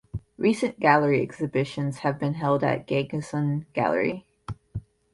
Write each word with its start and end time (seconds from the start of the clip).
Recent 0.39 0.79
gallery 0.79 1.21
exhibitions 1.21 1.99
have 1.99 2.17
been 2.17 2.33
held 2.33 2.63
at 2.63 2.87
Gagosian 2.87 3.67
Gallery. 3.73 4.25